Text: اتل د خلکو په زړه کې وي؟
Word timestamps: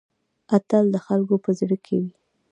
اتل 0.55 0.85
د 0.93 0.97
خلکو 1.05 1.35
په 1.43 1.49
زړه 1.59 1.77
کې 1.85 1.95
وي؟ 2.01 2.13